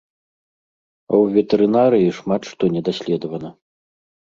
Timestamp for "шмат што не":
2.21-2.85